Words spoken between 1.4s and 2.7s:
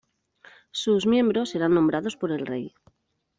eran nombrados por el